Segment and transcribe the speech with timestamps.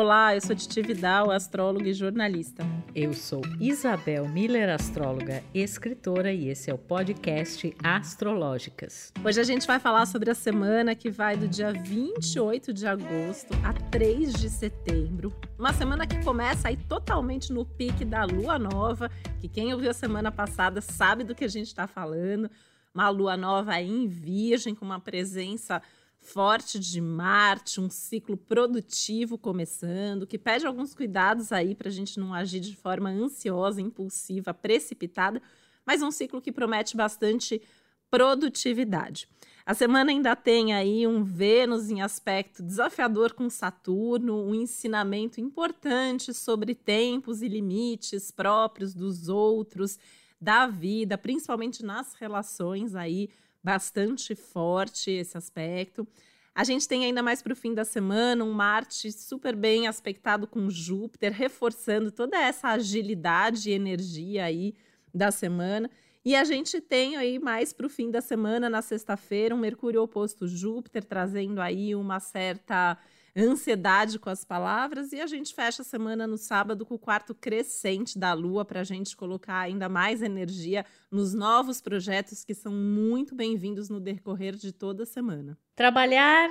[0.00, 2.64] Olá, eu sou Titi Vidal, astróloga e jornalista.
[2.94, 9.12] Eu sou Isabel Miller, astróloga, escritora, e esse é o podcast Astrológicas.
[9.24, 13.52] Hoje a gente vai falar sobre a semana que vai do dia 28 de agosto
[13.64, 15.34] a 3 de setembro.
[15.58, 19.10] Uma semana que começa aí totalmente no pique da lua nova,
[19.40, 22.48] que quem ouviu a semana passada sabe do que a gente está falando.
[22.94, 25.82] Uma lua nova em Virgem, com uma presença
[26.28, 32.20] forte de Marte, um ciclo produtivo começando, que pede alguns cuidados aí para a gente
[32.20, 35.40] não agir de forma ansiosa, impulsiva, precipitada,
[35.86, 37.62] mas um ciclo que promete bastante
[38.10, 39.26] produtividade.
[39.64, 46.32] A semana ainda tem aí um Vênus em aspecto desafiador com Saturno, um ensinamento importante
[46.34, 49.98] sobre tempos e limites próprios dos outros,
[50.40, 53.28] da vida, principalmente nas relações aí
[53.62, 56.06] bastante forte esse aspecto.
[56.54, 60.46] A gente tem ainda mais para o fim da semana um Marte super bem aspectado
[60.46, 64.74] com Júpiter, reforçando toda essa agilidade e energia aí
[65.14, 65.88] da semana.
[66.24, 70.02] E a gente tem aí mais para o fim da semana, na sexta-feira, um Mercúrio
[70.02, 72.98] oposto Júpiter, trazendo aí uma certa
[73.38, 75.12] ansiedade com as palavras.
[75.12, 78.80] E a gente fecha a semana no sábado com o quarto crescente da Lua para
[78.80, 84.56] a gente colocar ainda mais energia nos novos projetos que são muito bem-vindos no decorrer
[84.56, 85.56] de toda a semana.
[85.76, 86.50] Trabalhar,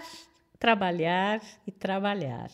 [0.57, 2.49] trabalhar e trabalhar.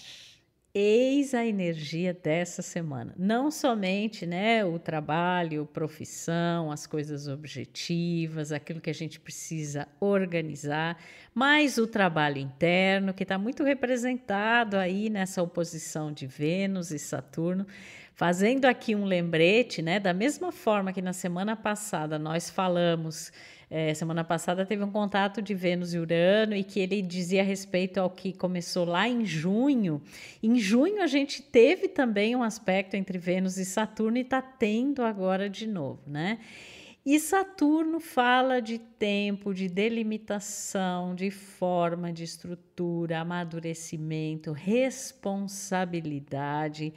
[0.76, 3.14] Eis a energia dessa semana.
[3.16, 10.98] Não somente né, o trabalho, profissão, as coisas objetivas, aquilo que a gente precisa organizar,
[11.32, 17.68] mas o trabalho interno, que está muito representado aí nessa oposição de Vênus e Saturno.
[18.16, 23.32] Fazendo aqui um lembrete, né, da mesma forma que na semana passada nós falamos
[23.76, 27.98] é, semana passada teve um contato de Vênus e Urano e que ele dizia respeito
[27.98, 30.00] ao que começou lá em junho.
[30.44, 35.02] Em junho a gente teve também um aspecto entre Vênus e Saturno e está tendo
[35.02, 36.38] agora de novo, né?
[37.04, 46.94] E Saturno fala de tempo, de delimitação, de forma, de estrutura, amadurecimento, responsabilidade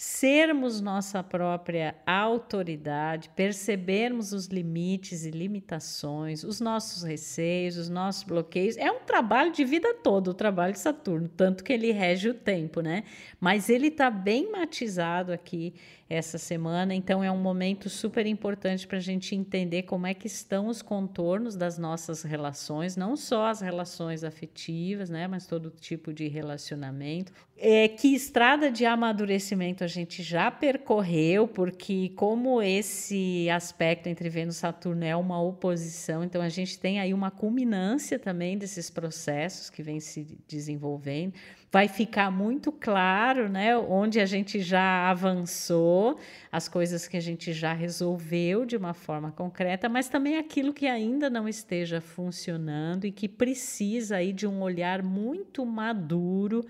[0.00, 8.78] sermos nossa própria autoridade, percebermos os limites e limitações, os nossos receios, os nossos bloqueios.
[8.78, 12.34] É um trabalho de vida toda, o trabalho de Saturno, tanto que ele rege o
[12.34, 13.04] tempo, né?
[13.38, 15.74] Mas ele está bem matizado aqui
[16.10, 20.26] essa semana, então é um momento super importante para a gente entender como é que
[20.26, 26.12] estão os contornos das nossas relações, não só as relações afetivas, né, mas todo tipo
[26.12, 27.32] de relacionamento.
[27.56, 34.56] É, que estrada de amadurecimento a gente já percorreu, porque como esse aspecto entre Vênus
[34.56, 39.70] e Saturno é uma oposição, então a gente tem aí uma culminância também desses processos
[39.70, 41.34] que vem se desenvolvendo
[41.72, 46.18] vai ficar muito claro, né, onde a gente já avançou,
[46.50, 50.86] as coisas que a gente já resolveu de uma forma concreta, mas também aquilo que
[50.86, 56.66] ainda não esteja funcionando e que precisa aí de um olhar muito maduro,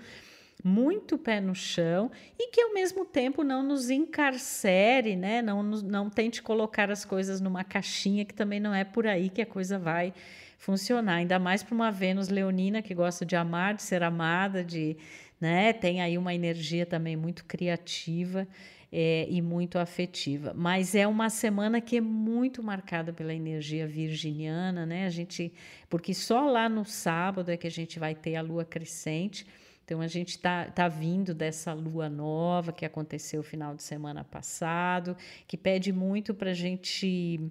[0.62, 5.40] muito pé no chão e que ao mesmo tempo não nos encarcere, né?
[5.40, 9.40] Não, não tente colocar as coisas numa caixinha que também não é por aí que
[9.40, 10.12] a coisa vai
[10.60, 14.94] funcionar, ainda mais para uma Vênus leonina que gosta de amar, de ser amada, de,
[15.40, 18.46] né, tem aí uma energia também muito criativa
[18.92, 20.52] é, e muito afetiva.
[20.54, 25.06] Mas é uma semana que é muito marcada pela energia virginiana, né?
[25.06, 25.50] A gente,
[25.88, 29.46] porque só lá no sábado é que a gente vai ter a lua crescente.
[29.82, 34.24] Então a gente está tá vindo dessa lua nova que aconteceu o final de semana
[34.24, 35.16] passado,
[35.46, 37.50] que pede muito para a gente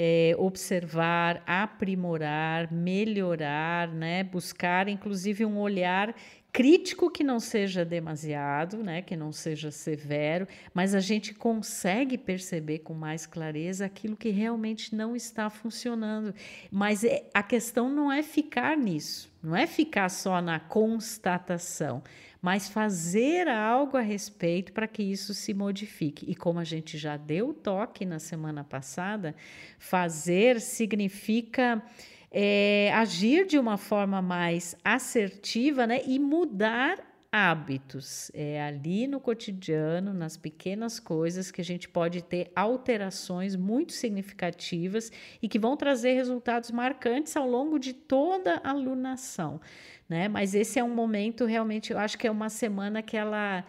[0.00, 4.22] é, observar, aprimorar, melhorar, né?
[4.22, 6.14] buscar inclusive um olhar
[6.52, 12.80] crítico que não seja demasiado, né, que não seja severo, mas a gente consegue perceber
[12.80, 16.34] com mais clareza aquilo que realmente não está funcionando.
[16.70, 22.02] Mas é, a questão não é ficar nisso, não é ficar só na constatação,
[22.40, 26.24] mas fazer algo a respeito para que isso se modifique.
[26.30, 29.34] E como a gente já deu toque na semana passada,
[29.78, 31.82] fazer significa
[32.30, 38.30] é, agir de uma forma mais assertiva né, e mudar hábitos.
[38.32, 45.12] É ali no cotidiano, nas pequenas coisas, que a gente pode ter alterações muito significativas
[45.42, 49.60] e que vão trazer resultados marcantes ao longo de toda a alunação
[50.08, 50.28] né?
[50.28, 53.64] Mas esse é um momento realmente, eu acho que é uma semana que ela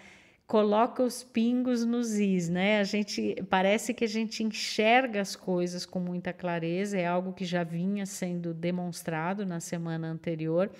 [0.47, 2.79] coloca os pingos nos is, né?
[2.79, 7.45] A gente parece que a gente enxerga as coisas com muita clareza, é algo que
[7.45, 10.71] já vinha sendo demonstrado na semana anterior.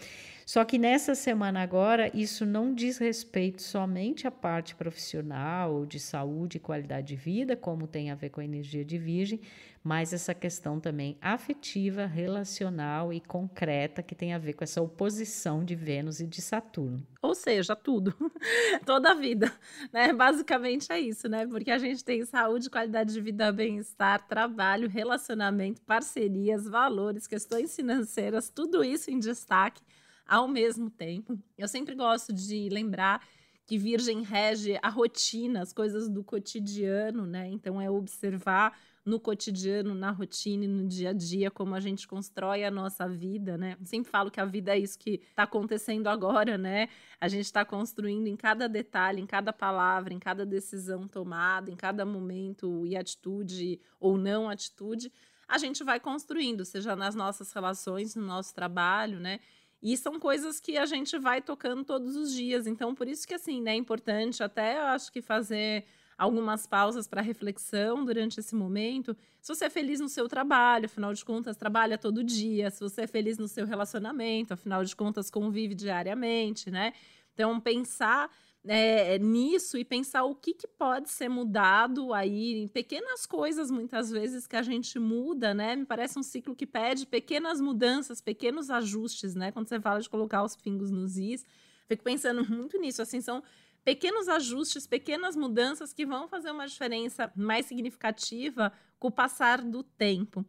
[0.50, 6.58] Só que nessa semana agora, isso não diz respeito somente à parte profissional, de saúde
[6.58, 9.40] e qualidade de vida, como tem a ver com a energia de Virgem,
[9.84, 15.64] mas essa questão também afetiva, relacional e concreta que tem a ver com essa oposição
[15.64, 17.06] de Vênus e de Saturno.
[17.22, 18.16] Ou seja, tudo,
[18.88, 19.54] toda a vida,
[19.94, 20.12] né?
[20.14, 21.46] Basicamente é isso, né?
[21.46, 28.50] Porque a gente tem saúde, qualidade de vida, bem-estar, trabalho, relacionamento, parcerias, valores, questões financeiras,
[28.50, 29.84] tudo isso em destaque
[30.30, 31.38] ao mesmo tempo.
[31.58, 33.28] Eu sempre gosto de lembrar
[33.66, 37.48] que Virgem rege a rotina, as coisas do cotidiano, né?
[37.48, 42.08] Então é observar no cotidiano, na rotina e no dia a dia, como a gente
[42.08, 43.76] constrói a nossa vida, né?
[43.84, 46.90] Sempre falo que a vida é isso que está acontecendo agora, né?
[47.20, 51.76] A gente está construindo em cada detalhe, em cada palavra, em cada decisão tomada, em
[51.76, 55.12] cada momento e atitude ou não atitude,
[55.50, 59.40] a gente vai construindo, seja nas nossas relações, no nosso trabalho, né?
[59.82, 62.68] E são coisas que a gente vai tocando todos os dias.
[62.68, 65.86] Então, por isso que, assim, né, é importante até, eu acho que fazer
[66.18, 69.16] algumas pausas para reflexão durante esse momento.
[69.40, 72.70] Se você é feliz no seu trabalho, afinal de contas, trabalha todo dia.
[72.70, 76.92] Se você é feliz no seu relacionamento, afinal de contas, convive diariamente, né?
[77.34, 78.30] Então, pensar
[78.68, 84.12] é, nisso e pensar o que, que pode ser mudado aí em pequenas coisas, muitas
[84.12, 85.76] vezes, que a gente muda, né?
[85.76, 89.52] Me parece um ciclo que pede pequenas mudanças, pequenos ajustes, né?
[89.52, 91.46] Quando você fala de colocar os pingos nos is,
[91.88, 93.42] fico pensando muito nisso, assim, são
[93.84, 99.84] pequenos ajustes, pequenas mudanças que vão fazer uma diferença mais significativa com o passar do
[99.84, 100.46] tempo.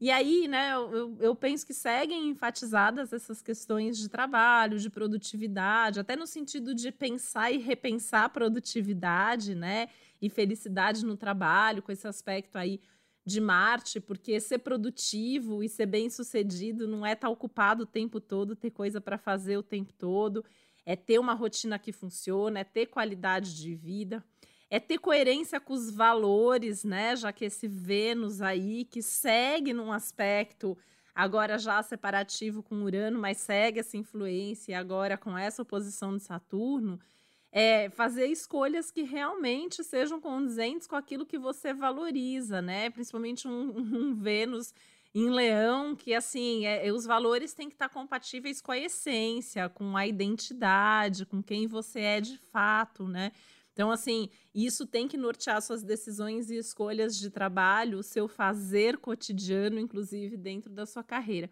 [0.00, 6.00] E aí, né, eu, eu, penso que seguem enfatizadas essas questões de trabalho, de produtividade,
[6.00, 9.88] até no sentido de pensar e repensar produtividade, né,
[10.20, 12.80] e felicidade no trabalho, com esse aspecto aí
[13.24, 18.20] de Marte, porque ser produtivo e ser bem sucedido não é estar ocupado o tempo
[18.20, 20.44] todo, ter coisa para fazer o tempo todo
[20.86, 24.22] é ter uma rotina que funciona, é ter qualidade de vida,
[24.74, 27.14] é ter coerência com os valores, né?
[27.14, 30.76] Já que esse Vênus aí que segue num aspecto
[31.14, 36.98] agora já separativo com Urano, mas segue essa influência agora com essa oposição de Saturno,
[37.52, 42.90] é fazer escolhas que realmente sejam condizentes com aquilo que você valoriza, né?
[42.90, 44.74] Principalmente um, um Vênus
[45.14, 49.68] em leão que assim é, é, os valores têm que estar compatíveis com a essência,
[49.68, 53.30] com a identidade, com quem você é de fato, né?
[53.74, 58.96] Então, assim, isso tem que nortear suas decisões e escolhas de trabalho, o seu fazer
[58.98, 61.50] cotidiano, inclusive dentro da sua carreira.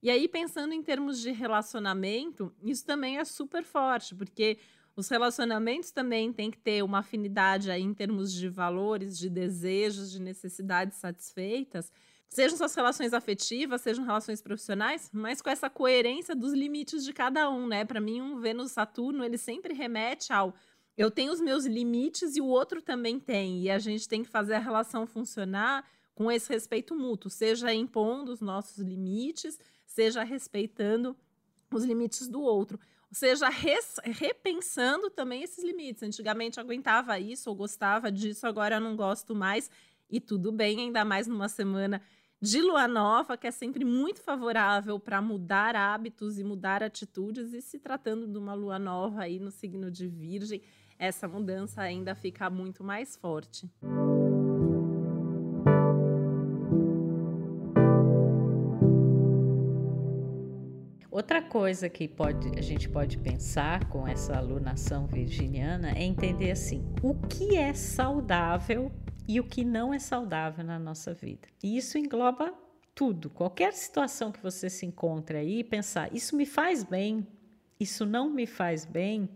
[0.00, 4.56] E aí, pensando em termos de relacionamento, isso também é super forte, porque
[4.96, 10.12] os relacionamentos também têm que ter uma afinidade aí em termos de valores, de desejos,
[10.12, 11.90] de necessidades satisfeitas
[12.34, 17.48] Sejam suas relações afetivas, sejam relações profissionais, mas com essa coerência dos limites de cada
[17.48, 17.84] um, né?
[17.84, 20.52] Para mim, um Vênus-Saturno, ele sempre remete ao
[20.96, 23.62] eu tenho os meus limites e o outro também tem.
[23.62, 28.32] E a gente tem que fazer a relação funcionar com esse respeito mútuo, seja impondo
[28.32, 31.16] os nossos limites, seja respeitando
[31.72, 32.78] os limites do outro.
[33.10, 36.02] Ou seja, res, repensando também esses limites.
[36.02, 39.70] Antigamente aguentava isso ou gostava disso, agora eu não gosto mais.
[40.08, 42.00] E tudo bem, ainda mais numa semana
[42.40, 47.62] de lua nova, que é sempre muito favorável para mudar hábitos e mudar atitudes, e
[47.62, 50.60] se tratando de uma lua nova aí no signo de Virgem,
[50.98, 53.70] essa mudança ainda fica muito mais forte.
[61.10, 66.84] Outra coisa que pode, a gente pode pensar com essa alunação virginiana é entender assim:
[67.02, 68.90] o que é saudável
[69.28, 71.46] e o que não é saudável na nossa vida.
[71.62, 72.52] E isso engloba
[72.94, 77.26] tudo, qualquer situação que você se encontre aí, pensar: isso me faz bem,
[77.78, 79.28] isso não me faz bem.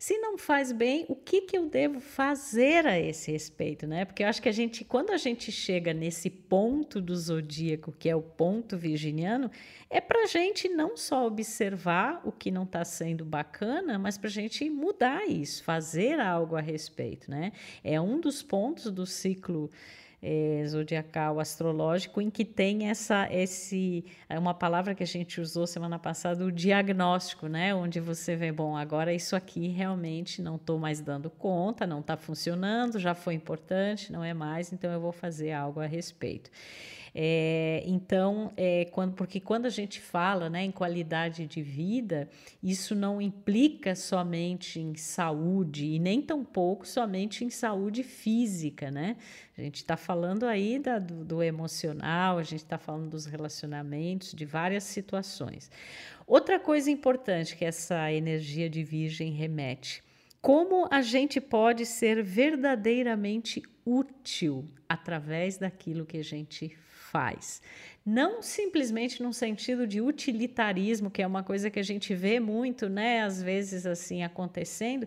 [0.00, 4.06] Se não faz bem, o que, que eu devo fazer a esse respeito, né?
[4.06, 8.08] Porque eu acho que a gente, quando a gente chega nesse ponto do zodíaco, que
[8.08, 9.50] é o ponto virginiano,
[9.90, 14.28] é para a gente não só observar o que não está sendo bacana, mas para
[14.28, 17.52] a gente mudar isso, fazer algo a respeito, né?
[17.84, 19.70] É um dos pontos do ciclo
[20.22, 25.66] é, zodiacal astrológico em que tem essa esse é uma palavra que a gente usou
[25.66, 27.74] semana passada o diagnóstico né?
[27.74, 32.16] Onde você vê bom agora isso aqui realmente não estou mais dando conta não está
[32.16, 36.50] funcionando já foi importante não é mais então eu vou fazer algo a respeito
[37.14, 42.28] É, então, é, quando, porque quando a gente fala né, em qualidade de vida,
[42.62, 49.16] isso não implica somente em saúde e nem tampouco somente em saúde física, né?
[49.58, 54.32] A gente está falando aí da, do, do emocional, a gente está falando dos relacionamentos,
[54.32, 55.70] de várias situações.
[56.26, 60.02] Outra coisa importante que essa energia de virgem remete
[60.40, 66.76] como a gente pode ser verdadeiramente útil através daquilo que a gente
[67.10, 67.60] faz.
[68.06, 72.88] Não simplesmente num sentido de utilitarismo, que é uma coisa que a gente vê muito,
[72.88, 75.06] né, às vezes assim acontecendo,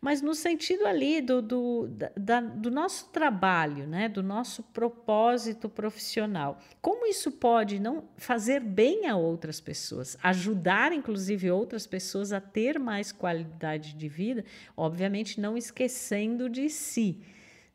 [0.00, 6.58] mas no sentido ali do, do, da, do nosso trabalho, né, do nosso propósito profissional.
[6.82, 12.78] Como isso pode não fazer bem a outras pessoas, ajudar inclusive outras pessoas a ter
[12.78, 14.44] mais qualidade de vida,
[14.76, 17.22] obviamente não esquecendo de si.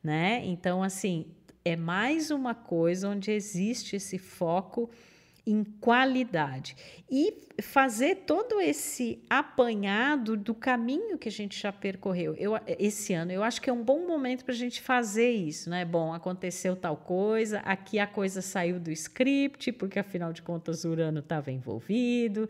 [0.01, 0.45] Né?
[0.45, 1.25] Então, assim,
[1.63, 4.89] é mais uma coisa onde existe esse foco
[5.46, 6.75] em qualidade
[7.10, 12.36] e fazer todo esse apanhado do caminho que a gente já percorreu.
[12.36, 15.70] Eu, esse ano, eu acho que é um bom momento para a gente fazer isso,
[15.70, 15.84] né?
[15.86, 20.89] Bom, aconteceu tal coisa, aqui a coisa saiu do script, porque afinal de contas o
[20.89, 22.48] Urano estava envolvido,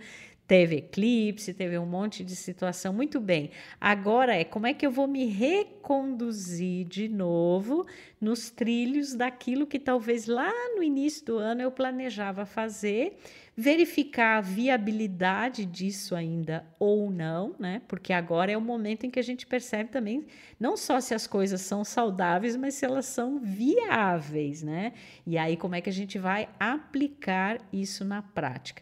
[0.50, 2.92] teve eclipse, teve um monte de situação.
[2.92, 3.52] Muito bem.
[3.80, 7.86] Agora é como é que eu vou me reconduzir de novo
[8.20, 13.20] nos trilhos daquilo que talvez lá no início do ano eu planejava fazer,
[13.56, 17.84] verificar a viabilidade disso ainda ou não, né?
[17.88, 20.26] Porque agora é o momento em que a gente percebe também
[20.60, 24.94] não só se as coisas são saudáveis, mas se elas são viáveis, né?
[25.28, 28.82] E aí como é que a gente vai aplicar isso na prática?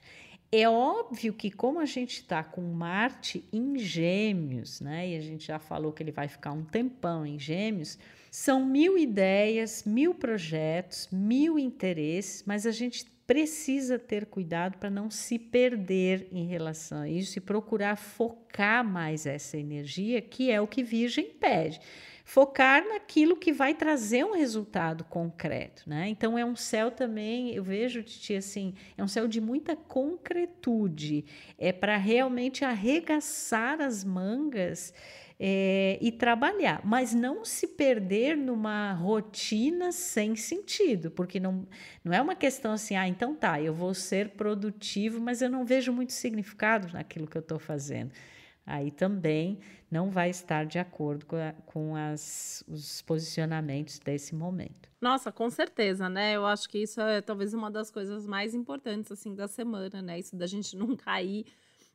[0.60, 5.46] É óbvio que, como a gente está com Marte em Gêmeos, né, e a gente
[5.46, 8.00] já falou que ele vai ficar um tempão em Gêmeos,
[8.32, 15.12] são mil ideias, mil projetos, mil interesses, mas a gente precisa ter cuidado para não
[15.12, 20.68] se perder em relação a isso e procurar focar mais essa energia, que é o
[20.68, 21.80] que Virgem pede
[22.28, 26.10] focar naquilo que vai trazer um resultado concreto, né?
[26.10, 31.24] Então é um céu também, eu vejo Titi assim, é um céu de muita concretude,
[31.58, 34.94] é para realmente arregaçar as mangas
[35.39, 41.67] é, e trabalhar, mas não se perder numa rotina sem sentido, porque não,
[42.03, 45.65] não é uma questão assim, ah, então tá, eu vou ser produtivo, mas eu não
[45.65, 48.12] vejo muito significado naquilo que eu estou fazendo
[48.67, 54.89] aí também não vai estar de acordo com, a, com as, os posicionamentos desse momento.
[55.00, 56.36] Nossa, com certeza, né?
[56.36, 60.20] Eu acho que isso é talvez uma das coisas mais importantes assim da semana, né?
[60.20, 61.46] Isso da gente não cair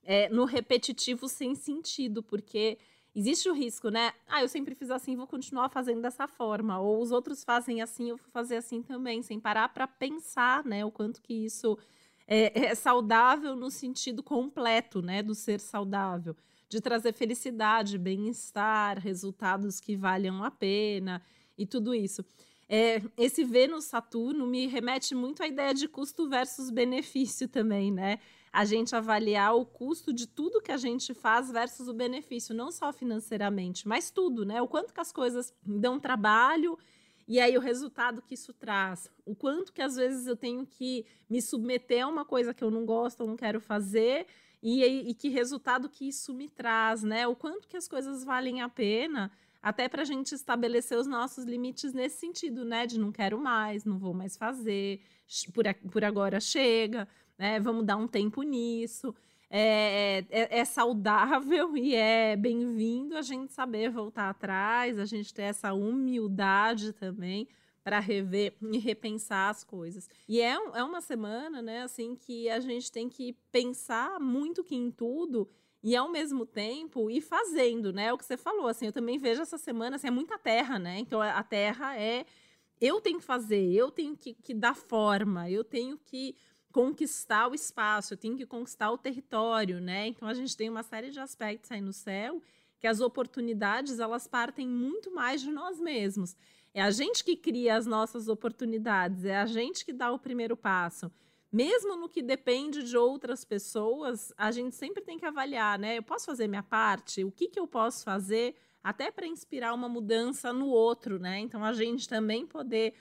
[0.02, 2.78] é, no repetitivo sem sentido, porque
[3.14, 4.12] existe o risco, né?
[4.28, 8.10] Ah, eu sempre fiz assim, vou continuar fazendo dessa forma, ou os outros fazem assim,
[8.10, 10.84] eu vou fazer assim também, sem parar para pensar, né?
[10.84, 11.78] O quanto que isso
[12.26, 15.22] é, é saudável no sentido completo, né?
[15.22, 16.36] Do ser saudável
[16.72, 21.20] de trazer felicidade, bem-estar, resultados que valham a pena
[21.58, 22.24] e tudo isso.
[22.66, 28.18] É, esse Vênus-Saturno me remete muito à ideia de custo versus benefício também, né?
[28.52, 32.70] A gente avaliar o custo de tudo que a gente faz versus o benefício, não
[32.70, 34.60] só financeiramente, mas tudo, né?
[34.60, 36.78] O quanto que as coisas dão trabalho
[37.26, 39.10] e aí o resultado que isso traz.
[39.24, 42.70] O quanto que às vezes eu tenho que me submeter a uma coisa que eu
[42.70, 44.26] não gosto, ou não quero fazer,
[44.62, 47.26] e, e que resultado que isso me traz, né?
[47.26, 49.30] O quanto que as coisas valem a pena,
[49.62, 52.86] até para a gente estabelecer os nossos limites nesse sentido, né?
[52.86, 55.00] De não quero mais, não vou mais fazer,
[55.54, 57.08] por, por agora chega,
[57.42, 57.58] né?
[57.58, 59.12] Vamos dar um tempo nisso.
[59.50, 65.42] É, é, é, saudável e é bem-vindo a gente saber voltar atrás, a gente ter
[65.42, 67.48] essa humildade também
[67.82, 70.08] para rever e repensar as coisas.
[70.28, 74.76] E é, é uma semana, né, assim, que a gente tem que pensar muito que
[74.76, 75.48] em tudo
[75.82, 78.12] e ao mesmo tempo ir fazendo, né?
[78.12, 81.00] O que você falou, assim, eu também vejo essa semana, assim, é muita terra, né?
[81.00, 82.24] Então a terra é
[82.80, 86.34] eu tenho que fazer, eu tenho que, que dar forma, eu tenho que
[86.72, 90.08] conquistar o espaço, eu tenho que conquistar o território, né?
[90.08, 92.42] Então a gente tem uma série de aspectos aí no céu
[92.80, 96.36] que as oportunidades elas partem muito mais de nós mesmos.
[96.74, 100.56] É a gente que cria as nossas oportunidades, é a gente que dá o primeiro
[100.56, 101.08] passo.
[101.52, 105.98] Mesmo no que depende de outras pessoas, a gente sempre tem que avaliar, né?
[105.98, 107.22] Eu posso fazer minha parte?
[107.22, 111.38] O que, que eu posso fazer até para inspirar uma mudança no outro, né?
[111.38, 112.94] Então a gente também poder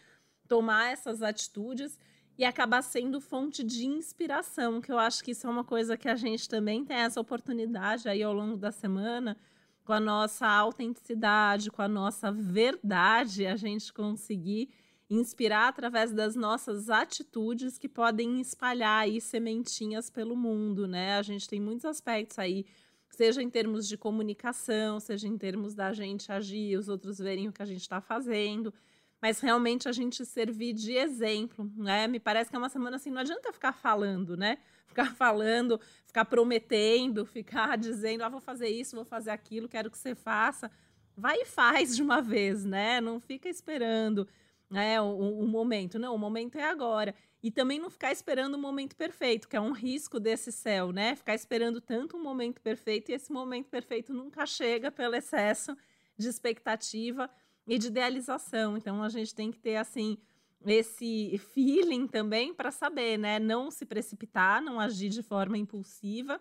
[0.48, 1.98] tomar essas atitudes
[2.38, 6.10] e acabar sendo fonte de inspiração, que eu acho que isso é uma coisa que
[6.10, 9.38] a gente também tem essa oportunidade aí ao longo da semana
[9.84, 14.70] com a nossa autenticidade, com a nossa verdade, a gente conseguir
[15.10, 21.18] inspirar através das nossas atitudes que podem espalhar aí sementinhas pelo mundo, né?
[21.18, 22.66] A gente tem muitos aspectos aí,
[23.10, 27.52] seja em termos de comunicação, seja em termos da gente agir, os outros verem o
[27.52, 28.74] que a gente está fazendo,
[29.22, 32.08] mas realmente a gente servir de exemplo, né?
[32.08, 34.58] Me parece que é uma semana assim, não adianta ficar falando, né?
[34.88, 39.98] Ficar falando, ficar prometendo, ficar dizendo, ah, vou fazer isso, vou fazer aquilo, quero que
[39.98, 40.72] você faça.
[41.16, 43.00] Vai e faz de uma vez, né?
[43.00, 44.28] Não fica esperando
[44.70, 46.00] né, o, o momento.
[46.00, 47.14] Não, o momento é agora.
[47.44, 51.16] E também não ficar esperando o momento perfeito, que é um risco desse céu, né?
[51.16, 55.78] Ficar esperando tanto um momento perfeito e esse momento perfeito nunca chega pelo excesso
[56.18, 57.30] de expectativa
[57.68, 58.78] e de idealização.
[58.78, 60.18] Então a gente tem que ter assim
[60.66, 63.40] esse feeling também para saber, né?
[63.40, 66.40] Não se precipitar, não agir de forma impulsiva,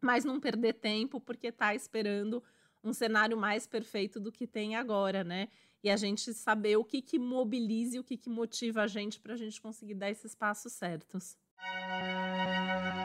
[0.00, 2.42] mas não perder tempo porque está esperando
[2.82, 5.48] um cenário mais perfeito do que tem agora, né?
[5.82, 9.20] E a gente saber o que, que mobiliza e o que, que motiva a gente
[9.20, 11.36] para a gente conseguir dar esses passos certos.
[11.58, 12.95] É,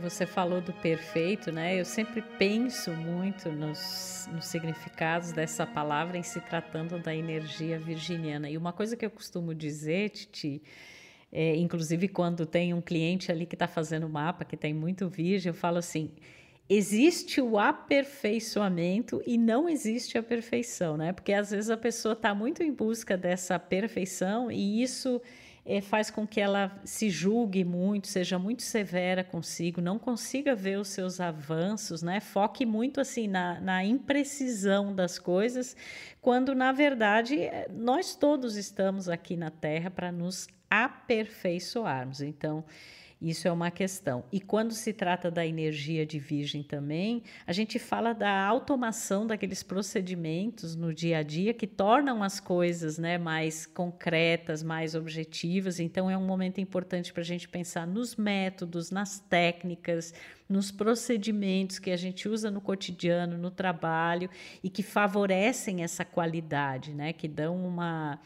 [0.00, 1.78] você falou do perfeito, né?
[1.78, 8.50] Eu sempre penso muito nos, nos, significados dessa palavra em se tratando da energia virginiana.
[8.50, 10.60] E uma coisa que eu costumo dizer, Titi,
[11.30, 15.50] é, inclusive quando tem um cliente ali que está fazendo mapa, que tem muito virgem,
[15.50, 16.10] eu falo assim:
[16.68, 21.12] existe o aperfeiçoamento e não existe a perfeição, né?
[21.12, 25.22] Porque às vezes a pessoa está muito em busca dessa perfeição e isso
[25.68, 30.78] é, faz com que ela se julgue muito, seja muito severa consigo, não consiga ver
[30.78, 32.20] os seus avanços, né?
[32.20, 35.76] Foque muito assim na, na imprecisão das coisas,
[36.22, 42.22] quando na verdade nós todos estamos aqui na Terra para nos aperfeiçoarmos.
[42.22, 42.64] Então,
[43.20, 44.24] isso é uma questão.
[44.30, 49.62] E quando se trata da energia de virgem também, a gente fala da automação daqueles
[49.62, 55.80] procedimentos no dia a dia que tornam as coisas né, mais concretas, mais objetivas.
[55.80, 60.14] Então, é um momento importante para a gente pensar nos métodos, nas técnicas,
[60.48, 64.30] nos procedimentos que a gente usa no cotidiano, no trabalho
[64.62, 68.20] e que favorecem essa qualidade, né, que dão uma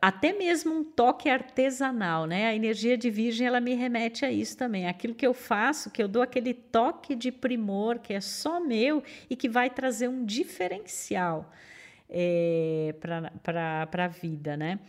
[0.00, 2.46] até mesmo um toque artesanal, né?
[2.48, 4.88] A energia de virgem ela me remete a isso também.
[4.88, 9.02] Aquilo que eu faço, que eu dou aquele toque de primor que é só meu
[9.30, 11.52] e que vai trazer um diferencial
[12.10, 14.80] é, para a vida, né?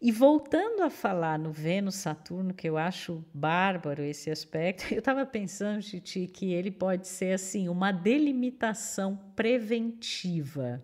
[0.00, 5.24] E voltando a falar no Vênus Saturno, que eu acho bárbaro esse aspecto, eu estava
[5.26, 10.82] pensando, Titi, que ele pode ser assim uma delimitação preventiva.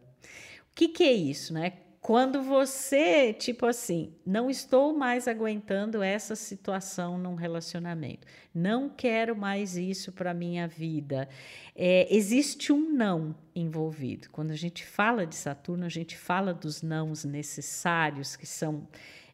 [0.71, 1.71] O que, que é isso, né?
[2.05, 9.75] Quando você, tipo assim, não estou mais aguentando essa situação num relacionamento, não quero mais
[9.75, 11.27] isso para minha vida,
[11.75, 14.29] é, existe um não envolvido.
[14.31, 18.87] Quando a gente fala de Saturno, a gente fala dos nãos necessários, que são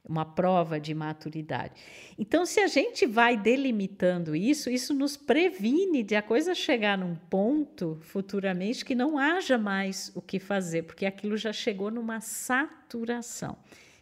[0.08, 1.74] uma prova de maturidade.
[2.18, 7.14] Então, se a gente vai delimitando isso, isso nos previne de a coisa chegar num
[7.14, 13.56] ponto futuramente que não haja mais o que fazer, porque aquilo já chegou numa saturação.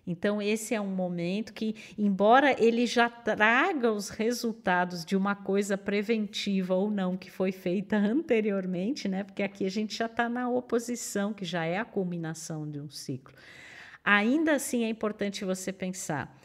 [0.08, 5.76] Então, esse é um momento que, embora ele já traga os resultados de uma coisa
[5.76, 9.22] preventiva ou não que foi feita anteriormente, né?
[9.22, 12.88] Porque aqui a gente já está na oposição, que já é a culminação de um
[12.88, 13.34] ciclo.
[14.04, 16.38] Ainda assim é importante você pensar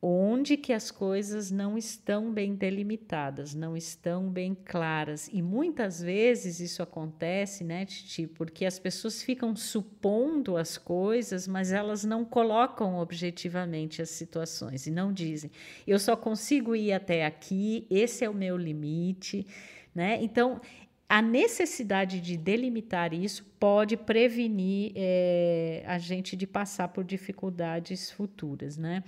[0.00, 5.28] onde que as coisas não estão bem delimitadas, não estão bem claras.
[5.32, 11.72] E muitas vezes isso acontece, né, Titi, porque as pessoas ficam supondo as coisas, mas
[11.72, 15.50] elas não colocam objetivamente as situações e não dizem:
[15.86, 19.46] eu só consigo ir até aqui, esse é o meu limite.
[19.94, 20.18] Né?
[20.22, 20.60] Então,
[21.08, 28.76] a necessidade de delimitar isso pode prevenir é, a gente de passar por dificuldades futuras,
[28.76, 29.04] né?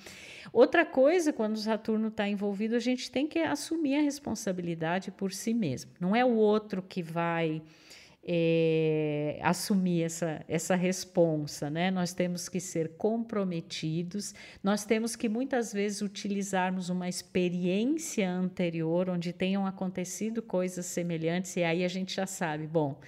[0.52, 5.32] Outra coisa, quando o Saturno está envolvido, a gente tem que assumir a responsabilidade por
[5.32, 5.90] si mesmo.
[6.00, 7.60] Não é o outro que vai
[8.30, 11.90] é, assumir essa, essa responsa, né?
[11.90, 19.32] Nós temos que ser comprometidos, nós temos que muitas vezes utilizarmos uma experiência anterior onde
[19.32, 23.00] tenham acontecido coisas semelhantes e aí a gente já sabe, bom,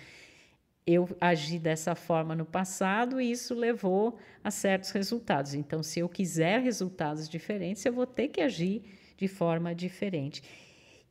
[0.86, 5.52] eu agi dessa forma no passado e isso levou a certos resultados.
[5.52, 8.84] Então, se eu quiser resultados diferentes, eu vou ter que agir
[9.18, 10.42] de forma diferente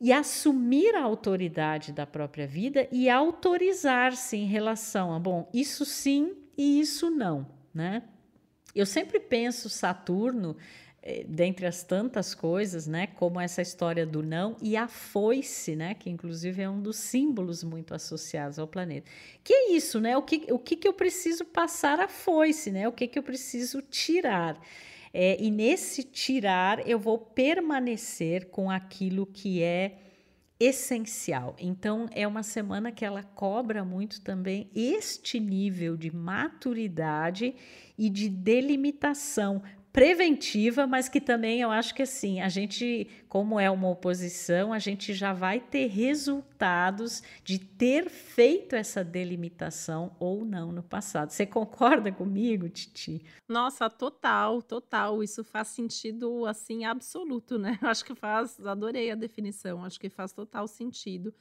[0.00, 6.34] e assumir a autoridade da própria vida e autorizar-se em relação a, bom, isso sim
[6.56, 8.02] e isso não, né?
[8.74, 10.56] Eu sempre penso Saturno
[11.02, 15.94] é, dentre as tantas coisas, né, como essa história do não e a foice, né,
[15.94, 19.10] que inclusive é um dos símbolos muito associados ao planeta.
[19.42, 20.16] Que é isso, né?
[20.16, 22.86] O que, o que, que eu preciso passar a foice, né?
[22.86, 24.60] O que, que eu preciso tirar?
[25.12, 29.98] É, e nesse tirar, eu vou permanecer com aquilo que é
[30.60, 31.56] essencial.
[31.58, 37.54] Então, é uma semana que ela cobra muito também este nível de maturidade
[37.96, 39.62] e de delimitação
[39.92, 44.78] preventiva, mas que também eu acho que assim, a gente, como é uma oposição, a
[44.78, 51.30] gente já vai ter resultados de ter feito essa delimitação ou não no passado.
[51.30, 53.24] Você concorda comigo, Titi?
[53.48, 55.22] Nossa, total, total.
[55.22, 57.78] Isso faz sentido assim absoluto, né?
[57.82, 61.34] Acho que faz, adorei a definição, acho que faz total sentido.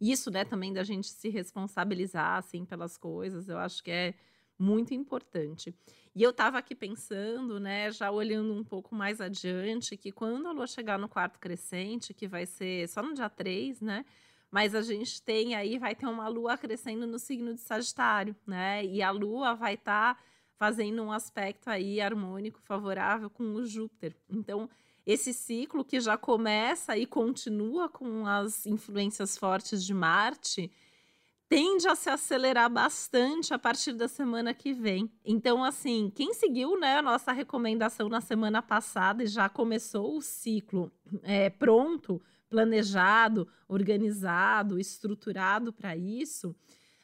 [0.00, 4.14] Isso, né, também da gente se responsabilizar assim pelas coisas, eu acho que é
[4.58, 5.74] muito importante.
[6.16, 10.50] E eu estava aqui pensando, né, já olhando um pouco mais adiante, que quando a
[10.50, 14.02] lua chegar no quarto crescente, que vai ser só no dia 3, né?
[14.50, 18.82] Mas a gente tem aí, vai ter uma lua crescendo no signo de Sagitário, né?
[18.82, 20.22] E a lua vai estar tá
[20.58, 24.16] fazendo um aspecto aí harmônico, favorável com o Júpiter.
[24.30, 24.70] Então,
[25.04, 30.72] esse ciclo que já começa e continua com as influências fortes de Marte
[31.48, 35.10] tende a se acelerar bastante a partir da semana que vem.
[35.24, 40.22] Então, assim, quem seguiu né, a nossa recomendação na semana passada e já começou o
[40.22, 40.90] ciclo
[41.22, 46.54] é, pronto, planejado, organizado, estruturado para isso,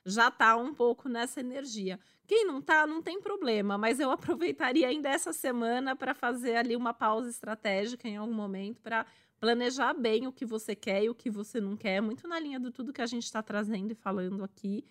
[0.04, 1.98] já está um pouco nessa energia.
[2.26, 6.74] Quem não está, não tem problema, mas eu aproveitaria ainda essa semana para fazer ali
[6.74, 9.06] uma pausa estratégica em algum momento para
[9.42, 12.60] planejar bem o que você quer e o que você não quer, muito na linha
[12.60, 14.84] do tudo que a gente está trazendo e falando aqui,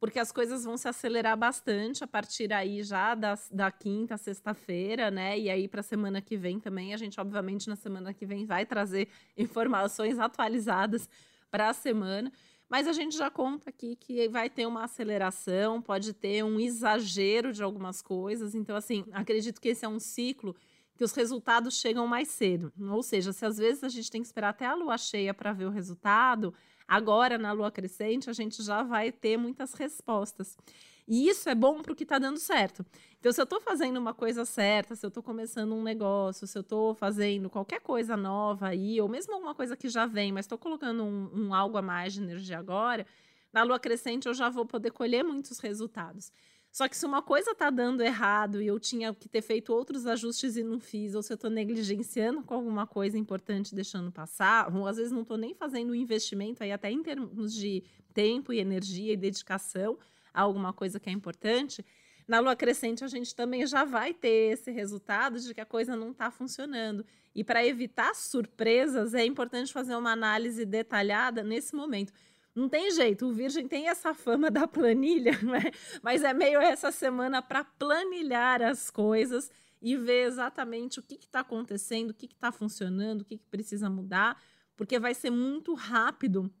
[0.00, 5.10] porque as coisas vão se acelerar bastante a partir aí já da, da quinta, sexta-feira,
[5.10, 5.38] né?
[5.38, 8.46] E aí para a semana que vem também, a gente obviamente na semana que vem
[8.46, 11.06] vai trazer informações atualizadas
[11.50, 12.32] para a semana.
[12.66, 17.52] Mas a gente já conta aqui que vai ter uma aceleração, pode ter um exagero
[17.52, 18.54] de algumas coisas.
[18.54, 20.56] Então, assim, acredito que esse é um ciclo
[20.98, 22.72] que os resultados chegam mais cedo.
[22.90, 25.52] Ou seja, se às vezes a gente tem que esperar até a lua cheia para
[25.52, 26.52] ver o resultado,
[26.88, 30.58] agora na lua crescente a gente já vai ter muitas respostas.
[31.06, 32.84] E isso é bom para o que está dando certo.
[33.20, 36.58] Então, se eu estou fazendo uma coisa certa, se eu estou começando um negócio, se
[36.58, 40.46] eu estou fazendo qualquer coisa nova aí, ou mesmo alguma coisa que já vem, mas
[40.46, 43.06] estou colocando um, um algo a mais de energia agora,
[43.52, 46.32] na lua crescente eu já vou poder colher muitos resultados.
[46.78, 50.06] Só que se uma coisa tá dando errado e eu tinha que ter feito outros
[50.06, 54.72] ajustes e não fiz, ou se eu estou negligenciando com alguma coisa importante deixando passar,
[54.72, 57.82] ou às vezes não estou nem fazendo investimento aí até em termos de
[58.14, 59.98] tempo e energia e dedicação
[60.32, 61.84] a alguma coisa que é importante,
[62.28, 65.96] na lua crescente a gente também já vai ter esse resultado de que a coisa
[65.96, 67.04] não está funcionando.
[67.34, 72.12] E para evitar surpresas, é importante fazer uma análise detalhada nesse momento.
[72.54, 75.70] Não tem jeito, o Virgem tem essa fama da planilha, né?
[76.02, 81.40] mas é meio essa semana para planilhar as coisas e ver exatamente o que está
[81.40, 84.40] acontecendo, o que está funcionando, o que, que precisa mudar,
[84.76, 86.52] porque vai ser muito rápido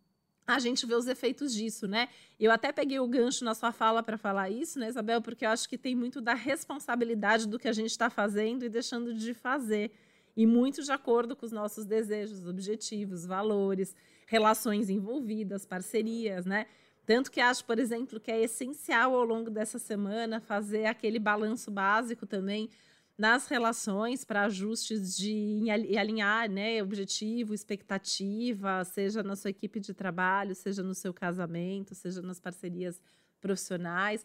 [0.46, 2.08] a gente ver os efeitos disso, né?
[2.40, 5.20] Eu até peguei o gancho na sua fala para falar isso, né, Isabel?
[5.20, 8.68] Porque eu acho que tem muito da responsabilidade do que a gente está fazendo e
[8.68, 9.92] deixando de fazer.
[10.34, 13.94] E muito de acordo com os nossos desejos, objetivos, valores
[14.28, 16.66] relações envolvidas, parcerias, né?
[17.06, 21.70] Tanto que acho, por exemplo, que é essencial ao longo dessa semana fazer aquele balanço
[21.70, 22.68] básico também
[23.16, 25.64] nas relações para ajustes de
[25.98, 32.20] alinhar, né, objetivo, expectativa, seja na sua equipe de trabalho, seja no seu casamento, seja
[32.20, 33.00] nas parcerias
[33.40, 34.24] profissionais.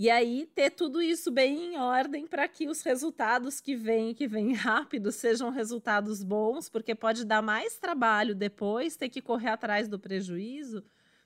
[0.00, 4.28] E aí ter tudo isso bem em ordem para que os resultados que vêm, que
[4.28, 9.88] vêm rápido, sejam resultados bons, porque pode dar mais trabalho depois ter que correr atrás
[9.88, 10.84] do prejuízo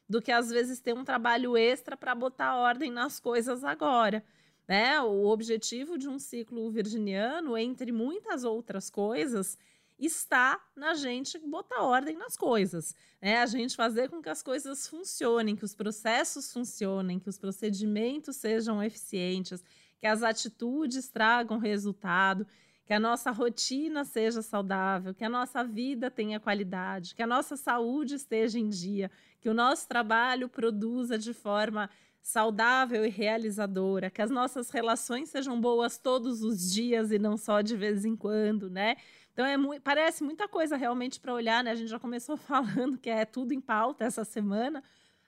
[0.09, 4.25] do que às vezes ter um trabalho extra para botar ordem nas coisas agora.
[4.67, 4.99] Né?
[5.03, 9.59] O objetivo de um ciclo virginiano, entre muitas outras coisas,
[10.07, 13.39] está na gente botar ordem nas coisas, né?
[13.39, 18.37] A gente fazer com que as coisas funcionem, que os processos funcionem, que os procedimentos
[18.37, 19.63] sejam eficientes,
[19.99, 22.47] que as atitudes tragam resultado,
[22.85, 27.57] que a nossa rotina seja saudável, que a nossa vida tenha qualidade, que a nossa
[27.57, 29.11] saúde esteja em dia,
[29.41, 31.89] que o nosso trabalho produza de forma
[32.23, 37.61] saudável e realizadora, que as nossas relações sejam boas todos os dias e não só
[37.61, 38.97] de vez em quando, né?
[39.33, 41.71] Então é parece muita coisa realmente para olhar, né?
[41.71, 44.83] A gente já começou falando que é tudo em pauta essa semana,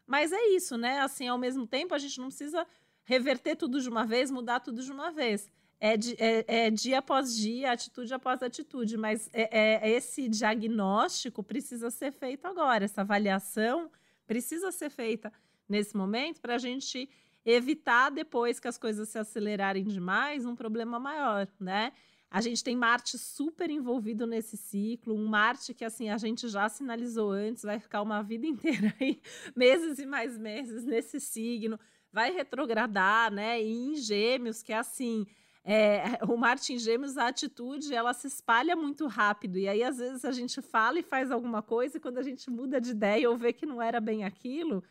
[0.06, 1.00] mas é isso, né?
[1.00, 2.66] Assim, ao mesmo tempo, a gente não precisa
[3.04, 5.50] reverter tudo de uma vez, mudar tudo de uma vez.
[5.80, 11.90] é, é, é, dia após dia, atitude após atitude, mas é, é, esse diagnóstico precisa
[11.90, 13.90] ser feito agora, essa avaliação
[14.26, 15.32] precisa ser feita
[15.68, 17.08] nesse momento para a gente
[17.44, 21.92] evitar depois que as coisas se acelerarem demais um problema maior, né?
[22.34, 26.68] A gente tem Marte super envolvido nesse ciclo, um Marte que assim a gente já
[26.68, 29.22] sinalizou antes, vai ficar uma vida inteira aí,
[29.54, 31.78] meses e mais meses nesse signo,
[32.12, 33.62] vai retrogradar, né?
[33.62, 35.24] E em Gêmeos, que é assim,
[35.62, 39.56] é, o Marte em Gêmeos, a atitude, ela se espalha muito rápido.
[39.56, 42.50] E aí, às vezes, a gente fala e faz alguma coisa, e quando a gente
[42.50, 44.82] muda de ideia ou vê que não era bem aquilo,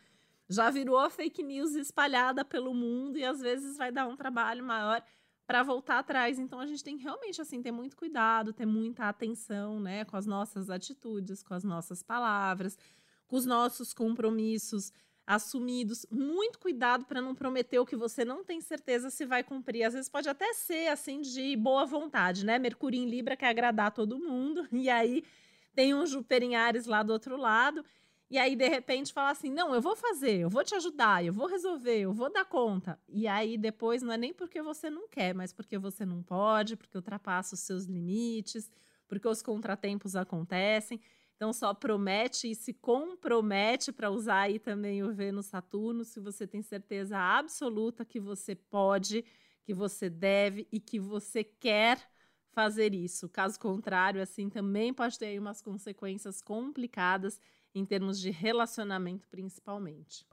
[0.48, 5.04] já virou fake news espalhada pelo mundo e às vezes vai dar um trabalho maior
[5.46, 6.38] para voltar atrás.
[6.38, 10.16] Então a gente tem que realmente assim ter muito cuidado, ter muita atenção, né, com
[10.16, 12.78] as nossas atitudes, com as nossas palavras,
[13.26, 14.92] com os nossos compromissos
[15.26, 16.06] assumidos.
[16.10, 19.84] Muito cuidado para não prometer o que você não tem certeza se vai cumprir.
[19.84, 22.58] Às vezes pode até ser assim de boa vontade, né?
[22.58, 25.24] Mercúrio em Libra quer agradar todo mundo e aí
[25.74, 27.84] tem um Júpiter em Ares lá do outro lado
[28.30, 31.32] e aí, de repente, fala assim: não, eu vou fazer, eu vou te ajudar, eu
[31.32, 32.98] vou resolver, eu vou dar conta.
[33.08, 36.76] E aí, depois, não é nem porque você não quer, mas porque você não pode,
[36.76, 38.70] porque ultrapassa os seus limites,
[39.06, 41.00] porque os contratempos acontecem.
[41.36, 46.46] Então, só promete e se compromete para usar aí também o Vênus Saturno, se você
[46.46, 49.24] tem certeza absoluta que você pode,
[49.64, 51.98] que você deve e que você quer
[52.52, 53.28] fazer isso.
[53.28, 57.40] Caso contrário, assim, também pode ter aí umas consequências complicadas
[57.74, 60.26] em termos de relacionamento principalmente.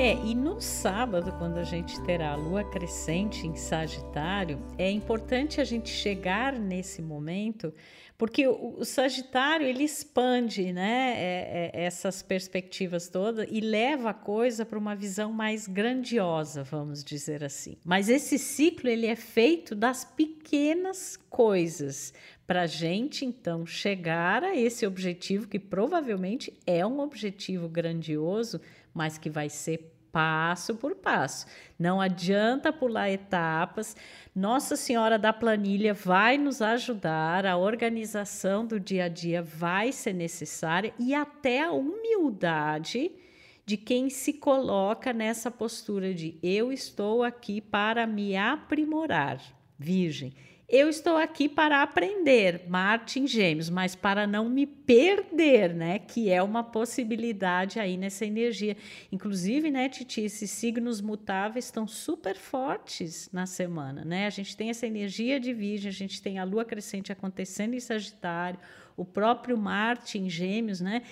[0.00, 5.60] É, e no sábado, quando a gente terá a lua crescente em Sagitário, é importante
[5.60, 7.74] a gente chegar nesse momento,
[8.16, 14.14] porque o, o Sagitário ele expande né, é, é, essas perspectivas todas e leva a
[14.14, 17.76] coisa para uma visão mais grandiosa, vamos dizer assim.
[17.84, 22.14] Mas esse ciclo ele é feito das pequenas coisas,
[22.46, 28.58] para a gente então chegar a esse objetivo que provavelmente é um objetivo grandioso,
[28.98, 31.46] mas que vai ser passo por passo.
[31.78, 33.94] Não adianta pular etapas.
[34.34, 40.14] Nossa Senhora da Planilha vai nos ajudar, a organização do dia a dia vai ser
[40.14, 43.12] necessária e até a humildade
[43.64, 49.40] de quem se coloca nessa postura de eu estou aqui para me aprimorar.
[49.78, 50.34] Virgem,
[50.68, 55.98] eu estou aqui para aprender, Marte em Gêmeos, mas para não me perder, né?
[55.98, 58.76] Que é uma possibilidade aí nessa energia.
[59.10, 64.26] Inclusive, né, Titi, esses signos mutáveis estão super fortes na semana, né?
[64.26, 67.80] A gente tem essa energia de Virgem, a gente tem a Lua crescente acontecendo em
[67.80, 68.60] Sagitário,
[68.94, 71.02] o próprio Marte em Gêmeos, né?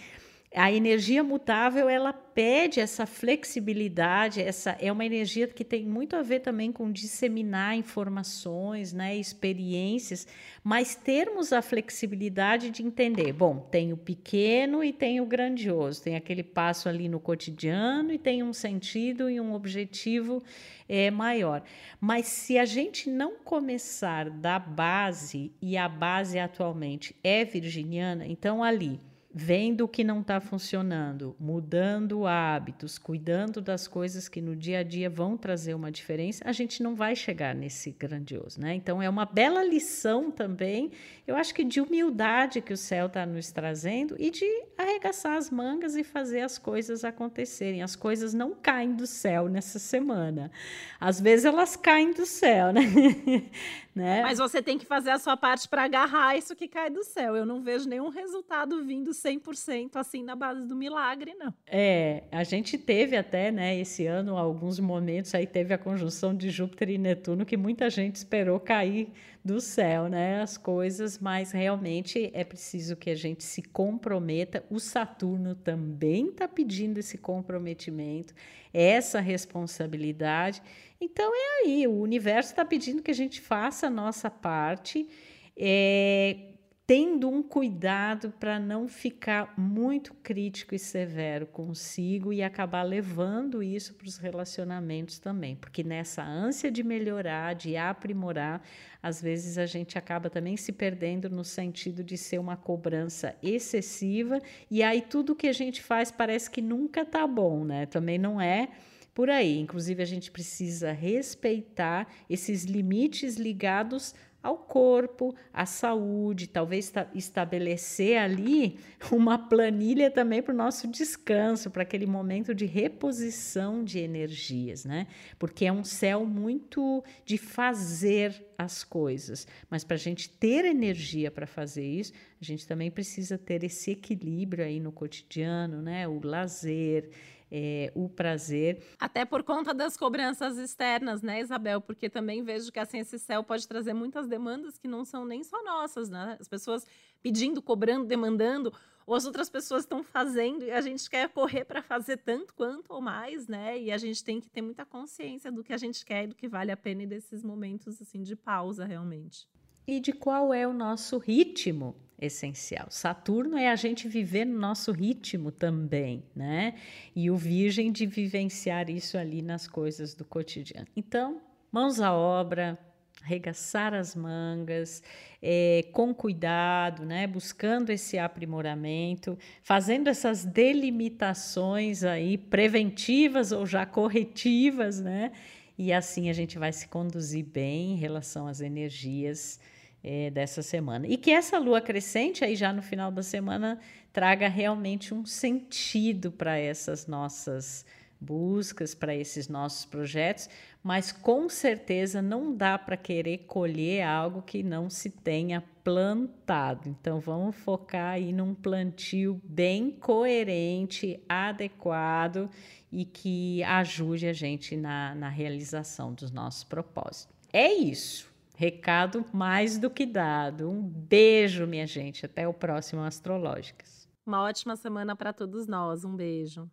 [0.56, 6.22] A energia mutável ela pede essa flexibilidade, essa é uma energia que tem muito a
[6.22, 10.26] ver também com disseminar informações, né, experiências,
[10.64, 16.16] mas termos a flexibilidade de entender, bom, tem o pequeno e tem o grandioso, tem
[16.16, 20.42] aquele passo ali no cotidiano e tem um sentido e um objetivo
[20.88, 21.62] é, maior.
[22.00, 28.64] Mas se a gente não começar da base e a base atualmente é virginiana, então
[28.64, 28.98] ali
[29.38, 34.82] vendo o que não está funcionando, mudando hábitos, cuidando das coisas que no dia a
[34.82, 38.74] dia vão trazer uma diferença, a gente não vai chegar nesse grandioso, né?
[38.74, 40.90] Então é uma bela lição também,
[41.26, 44.46] eu acho que de humildade que o céu está nos trazendo e de
[44.78, 47.82] arregaçar as mangas e fazer as coisas acontecerem.
[47.82, 50.50] As coisas não caem do céu nessa semana.
[50.98, 52.80] Às vezes elas caem do céu, né?
[53.96, 54.20] né?
[54.22, 57.34] Mas você tem que fazer a sua parte para agarrar isso que cai do céu.
[57.34, 61.52] Eu não vejo nenhum resultado vindo 100% assim na base do milagre, não.
[61.66, 66.50] É, a gente teve até, né, esse ano, alguns momentos aí teve a conjunção de
[66.50, 69.08] Júpiter e Netuno que muita gente esperou cair
[69.46, 74.64] do céu, né, as coisas, mas realmente é preciso que a gente se comprometa.
[74.68, 78.34] O Saturno também está pedindo esse comprometimento,
[78.74, 80.60] essa responsabilidade.
[81.00, 85.08] Então é aí, o universo está pedindo que a gente faça a nossa parte.
[85.56, 86.55] É,
[86.86, 93.94] tendo um cuidado para não ficar muito crítico e severo consigo e acabar levando isso
[93.94, 98.62] para os relacionamentos também, porque nessa ânsia de melhorar, de aprimorar,
[99.02, 104.40] às vezes a gente acaba também se perdendo no sentido de ser uma cobrança excessiva
[104.70, 107.86] e aí tudo que a gente faz parece que nunca tá bom, né?
[107.86, 108.68] Também não é
[109.12, 109.58] por aí.
[109.58, 114.14] Inclusive a gente precisa respeitar esses limites ligados
[114.46, 118.78] ao corpo, à saúde, talvez estabelecer ali
[119.10, 125.08] uma planilha também para o nosso descanso, para aquele momento de reposição de energias, né?
[125.38, 131.30] Porque é um céu muito de fazer as coisas, mas para a gente ter energia
[131.30, 136.06] para fazer isso, a gente também precisa ter esse equilíbrio aí no cotidiano, né?
[136.06, 137.10] O lazer
[137.50, 138.82] é, o prazer.
[138.98, 141.80] Até por conta das cobranças externas, né, Isabel?
[141.80, 145.42] Porque também vejo que assim, esse céu pode trazer muitas demandas que não são nem
[145.44, 146.36] só nossas, né?
[146.40, 146.84] As pessoas
[147.22, 148.72] pedindo, cobrando, demandando,
[149.06, 152.92] ou as outras pessoas estão fazendo e a gente quer correr para fazer tanto quanto
[152.92, 153.80] ou mais, né?
[153.80, 156.34] E a gente tem que ter muita consciência do que a gente quer e do
[156.34, 159.48] que vale a pena e desses momentos assim de pausa realmente.
[159.86, 162.86] E de qual é o nosso ritmo essencial.
[162.90, 166.74] Saturno é a gente viver no nosso ritmo também, né?
[167.14, 170.86] E o Virgem de vivenciar isso ali nas coisas do cotidiano.
[170.96, 172.78] Então, mãos à obra,
[173.22, 175.02] arregaçar as mangas,
[175.42, 177.26] é, com cuidado, né?
[177.26, 185.32] Buscando esse aprimoramento, fazendo essas delimitações aí preventivas ou já corretivas, né?
[185.78, 189.60] E assim a gente vai se conduzir bem em relação às energias
[190.06, 191.04] é, dessa semana.
[191.08, 193.80] E que essa lua crescente, aí já no final da semana,
[194.12, 197.84] traga realmente um sentido para essas nossas
[198.20, 200.48] buscas, para esses nossos projetos,
[200.82, 206.88] mas com certeza não dá para querer colher algo que não se tenha plantado.
[206.88, 212.48] Então vamos focar aí num plantio bem coerente, adequado
[212.92, 217.34] e que ajude a gente na, na realização dos nossos propósitos.
[217.52, 218.35] É isso.
[218.58, 220.70] Recado mais do que dado.
[220.70, 222.24] Um beijo, minha gente.
[222.24, 224.08] Até o próximo Astrológicas.
[224.26, 226.06] Uma ótima semana para todos nós.
[226.06, 226.66] Um beijo.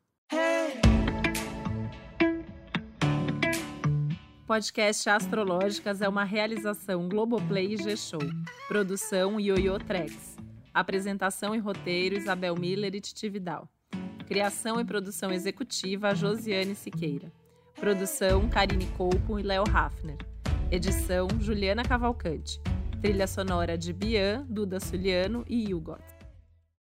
[4.48, 8.22] Podcast Astrológicas é uma realização Globoplay e G-Show.
[8.69, 10.38] Produção Yoyo Trex.
[10.74, 13.67] Apresentação e roteiro Isabel Miller e Titi Vidal.
[14.26, 17.30] Criação e produção executiva Josiane Siqueira.
[17.76, 20.17] Produção Karine Colpo e Léo Hafner.
[20.71, 22.60] Edição Juliana Cavalcante.
[23.02, 26.12] Trilha sonora de Bian, Duda Suliano e Hugot.